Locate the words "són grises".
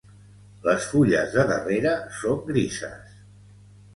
2.21-3.23